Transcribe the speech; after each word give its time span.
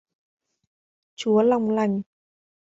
chúa 1.15 1.41
lòng 1.43 1.69
lành 1.69 2.01